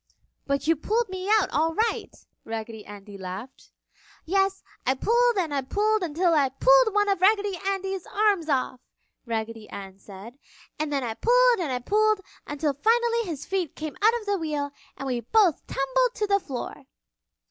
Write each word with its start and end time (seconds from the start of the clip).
"But 0.47 0.65
you 0.65 0.75
pulled 0.75 1.09
me 1.09 1.29
out 1.29 1.51
all 1.51 1.75
right!" 1.75 2.09
Raggedy 2.43 2.87
Andy 2.87 3.19
laughed. 3.19 3.69
"Yes, 4.25 4.63
I 4.83 4.95
pulled 4.95 5.37
and 5.37 5.53
I 5.53 5.61
pulled 5.61 6.01
until 6.01 6.33
I 6.33 6.49
pulled 6.49 6.91
one 6.91 7.07
of 7.07 7.21
Raggedy 7.21 7.55
Andy's 7.67 8.07
arms 8.07 8.49
off," 8.49 8.81
Raggedy 9.27 9.69
Ann 9.69 9.99
said. 9.99 10.39
"And 10.79 10.91
then 10.91 11.03
I 11.03 11.13
pulled 11.13 11.59
and 11.59 11.85
pulled 11.85 12.21
until 12.47 12.73
finally 12.73 13.25
his 13.25 13.45
feet 13.45 13.75
came 13.75 13.95
out 14.01 14.19
of 14.19 14.25
the 14.25 14.39
wheel 14.39 14.71
and 14.97 15.05
we 15.05 15.19
both 15.19 15.67
tumbled 15.67 16.15
to 16.15 16.25
the 16.25 16.39
floor!" 16.39 16.85